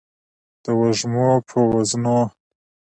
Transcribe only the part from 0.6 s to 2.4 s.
د وږمو په وزرونو